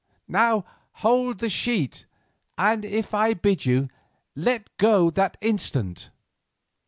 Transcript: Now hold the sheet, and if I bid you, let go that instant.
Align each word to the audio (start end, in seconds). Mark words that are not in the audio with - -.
Now 0.27 0.65
hold 1.05 1.37
the 1.37 1.47
sheet, 1.49 2.07
and 2.57 2.83
if 2.83 3.13
I 3.13 3.35
bid 3.35 3.67
you, 3.67 3.87
let 4.35 4.75
go 4.77 5.11
that 5.11 5.37
instant. 5.41 6.09